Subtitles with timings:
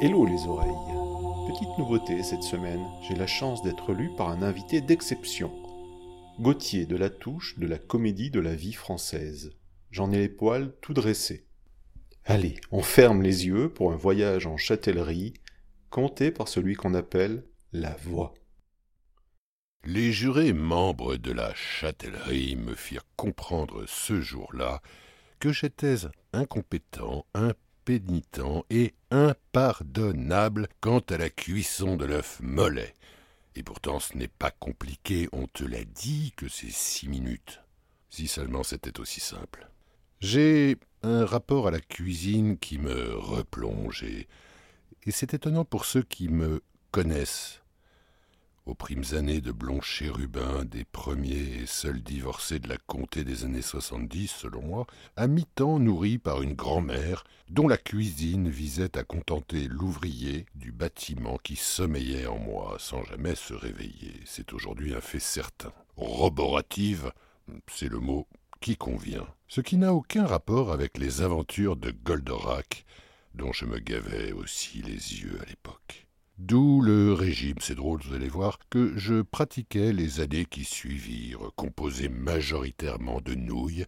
[0.00, 1.50] Hello les oreilles.
[1.52, 5.52] Petite nouveauté cette semaine, j'ai la chance d'être lu par un invité d'exception.
[6.38, 9.56] Gauthier de la Touche de la comédie de la vie française.
[9.90, 11.48] J'en ai les poils tout dressés.
[12.24, 15.34] Allez, on ferme les yeux pour un voyage en châtellerie,
[15.90, 18.34] compté par celui qu'on appelle la voix.
[19.84, 24.80] Les jurés membres de la châtellerie me firent comprendre ce jour-là
[25.40, 25.96] que j'étais
[26.32, 27.26] incompétent,
[27.88, 32.94] impénitent et impardonnable quant à la cuisson de l'œuf mollet.
[33.54, 37.60] Et pourtant ce n'est pas compliqué, on te l'a dit que c'est six minutes.
[38.10, 39.70] Si seulement c'était aussi simple.
[40.20, 44.28] J'ai un rapport à la cuisine qui me replonge et,
[45.04, 47.62] et c'est étonnant pour ceux qui me connaissent
[48.68, 53.44] aux primes années de blond chérubin, des premiers et seuls divorcés de la comté des
[53.44, 59.04] années soixante-dix, selon moi, à mi-temps nourri par une grand-mère dont la cuisine visait à
[59.04, 64.20] contenter l'ouvrier du bâtiment qui sommeillait en moi sans jamais se réveiller.
[64.26, 65.72] C'est aujourd'hui un fait certain.
[65.96, 67.10] Roborative,
[67.68, 68.26] c'est le mot
[68.60, 69.26] qui convient.
[69.48, 72.84] Ce qui n'a aucun rapport avec les aventures de Goldorak,
[73.34, 76.07] dont je me gavais aussi les yeux à l'époque.
[76.38, 81.50] D'où le régime, c'est drôle, vous allez voir, que je pratiquais les années qui suivirent,
[81.56, 83.86] composé majoritairement de nouilles,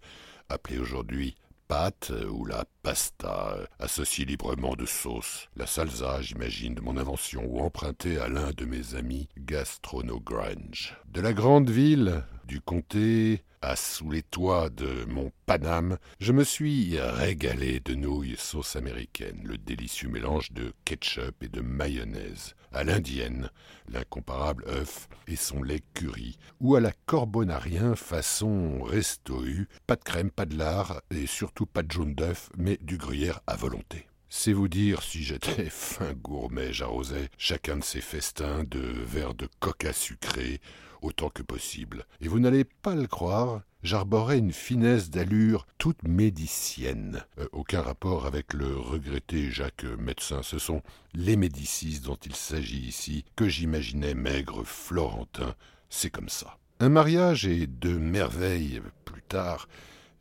[0.49, 1.37] appelées aujourd'hui
[1.69, 7.61] pâtes ou la pasta, associée librement de sauce, la salsa, j'imagine, de mon invention, ou
[7.61, 10.97] empruntée à l'un de mes amis Gastrono Grange.
[11.07, 16.45] De la grande ville, du comté, à sous les toits de mon Paname, je me
[16.45, 22.85] suis régalé de nouilles sauce américaine, le délicieux mélange de ketchup et de mayonnaise, à
[22.85, 23.51] l'indienne,
[23.89, 29.45] l'incomparable œuf et son lait curry, ou à la corbonarien façon resto
[29.87, 33.41] pas de crème, pas de lard, et surtout pas de jaune d'œuf, mais du gruyère
[33.47, 34.07] à volonté.
[34.33, 39.49] C'est vous dire si j'étais fin gourmet, j'arrosais chacun de ces festins de verres de
[39.59, 40.61] coca sucré,
[41.03, 42.05] autant que possible.
[42.21, 47.25] Et vous n'allez pas le croire, j'arborais une finesse d'allure toute médicienne.
[47.39, 50.43] Euh, aucun rapport avec le regretté Jacques médecin.
[50.43, 50.83] Ce sont
[51.15, 55.55] les Médicis dont il s'agit ici, que j'imaginais maigre florentin.
[55.89, 56.59] C'est comme ça.
[56.79, 59.69] Un mariage et deux merveilles plus tard,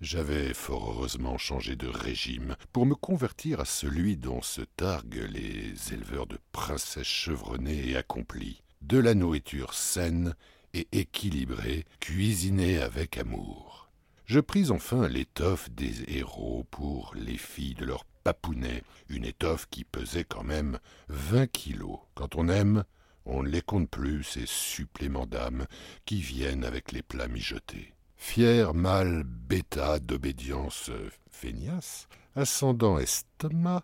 [0.02, 5.94] j'avais fort heureusement changé de régime pour me convertir à celui dont se targuent les
[5.94, 8.62] éleveurs de princesses chevronnées et accomplies.
[8.82, 10.36] De la nourriture saine
[10.74, 13.90] et équilibré, cuisiné avec amour.
[14.26, 19.84] Je pris enfin l'étoffe des héros pour les filles de leur papounet, une étoffe qui
[19.84, 22.00] pesait quand même vingt kilos.
[22.14, 22.84] Quand on aime,
[23.26, 25.66] on ne les compte plus, ces suppléments d'âme
[26.06, 27.94] qui viennent avec les plats mijotés.
[28.18, 30.92] Fier mâle bêta d'obédience
[31.32, 33.82] feignasse, ascendant estomac,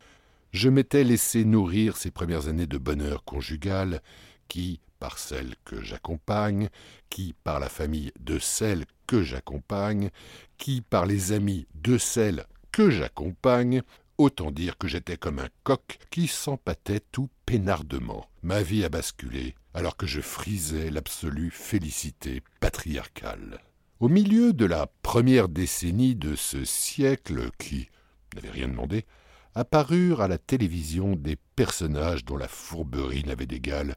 [0.52, 4.02] je m'étais laissé nourrir ces premières années de bonheur conjugal
[4.48, 6.70] qui, par celle que j'accompagne,
[7.12, 10.10] qui par la famille de celle que j'accompagne,
[10.58, 13.84] qui par les amis de celle que j'accompagne,
[14.18, 18.28] autant dire que j'étais comme un coq qui s'empâtait tout peinardement.
[18.42, 23.60] Ma vie a basculé, alors que je frisais l'absolue félicité patriarcale.
[24.00, 27.90] Au milieu de la première décennie de ce siècle qui
[28.34, 29.06] n'avait rien demandé,
[29.54, 33.96] apparurent à la télévision des personnages dont la fourberie n'avait d'égal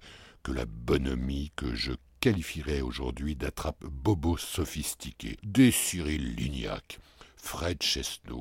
[0.53, 6.98] la bonhomie que je qualifierais aujourd'hui d'attrape bobo sophistiqué, des Cyril Lignac,
[7.36, 7.78] Fred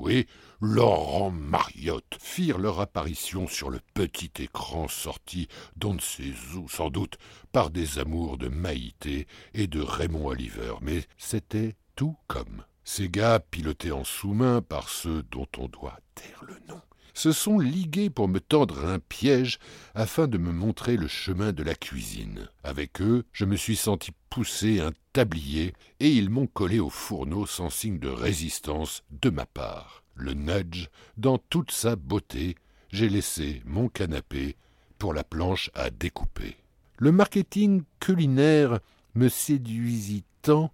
[0.09, 0.27] et
[0.59, 6.89] Laurent Mariotte firent leur apparition sur le petit écran sorti d'on ne sait où, sans
[6.89, 7.17] doute
[7.51, 12.63] par des amours de Maïté et de Raymond Oliver, mais c'était tout comme.
[12.83, 16.81] Ces gars pilotés en sous-main par ceux dont on doit taire le nom
[17.17, 19.57] se sont ligués pour me tendre un piège
[19.95, 22.47] afin de me montrer le chemin de la cuisine.
[22.63, 27.47] Avec eux, je me suis senti pousser un tablier et ils m'ont collé au fourneau
[27.47, 30.03] sans signe de résistance de ma part.
[30.13, 32.55] Le nudge, dans toute sa beauté,
[32.91, 34.55] j'ai laissé mon canapé
[34.99, 36.55] pour la planche à découper.
[36.99, 38.79] Le marketing culinaire
[39.15, 40.71] me séduisit tant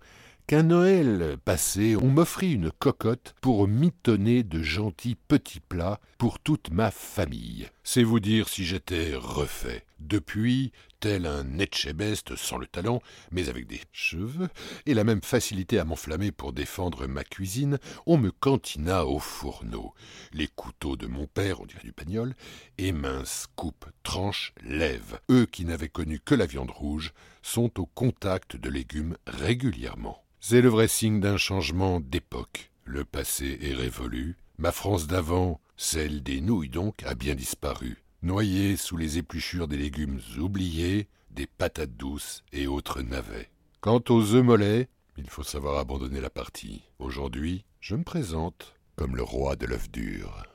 [0.48, 6.72] qu'un Noël passé, on m'offrit une cocotte pour mitonner de gentils petits plats pour toute
[6.72, 7.70] ma famille.
[7.86, 9.86] C'est vous dire si j'étais refait.
[10.00, 10.72] Depuis,
[11.02, 13.02] tel un Etchebest sans le talent,
[13.32, 14.48] mais avec des cheveux,
[14.86, 19.94] et la même facilité à m'enflammer pour défendre ma cuisine, on me cantina au fourneau.
[20.32, 22.36] Les couteaux de mon père, on dirait du pagnol,
[22.78, 25.20] et minces coupes, tranches, lèvent.
[25.30, 30.24] Eux qui n'avaient connu que la viande rouge, sont au contact de légumes régulièrement.
[30.40, 32.72] C'est le vrai signe d'un changement d'époque.
[32.86, 34.38] Le passé est révolu.
[34.58, 38.04] Ma France d'avant, celle des nouilles donc, a bien disparu.
[38.22, 43.50] noyé sous les épluchures des légumes oubliés, des patates douces et autres navets.
[43.82, 44.88] Quant aux œufs mollets,
[45.18, 46.84] il faut savoir abandonner la partie.
[47.00, 50.46] Aujourd'hui, je me présente comme le roi de l'œuf dur.